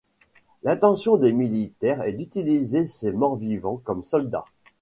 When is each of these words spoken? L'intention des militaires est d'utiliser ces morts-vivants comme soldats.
L'intention 0.63 1.15
des 1.15 1.31
militaires 1.31 2.01
est 2.01 2.13
d'utiliser 2.13 2.85
ces 2.85 3.11
morts-vivants 3.11 3.77
comme 3.85 4.01
soldats. 4.01 4.45